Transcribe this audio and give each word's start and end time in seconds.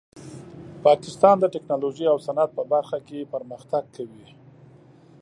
پاکستان 0.85 1.35
د 1.39 1.45
ټیکنالوژۍ 1.53 2.05
او 2.11 2.17
صنعت 2.25 2.49
په 2.57 2.63
برخه 2.73 2.97
کې 3.07 3.29
پرمختګ 3.33 3.83
کوي. 3.95 4.27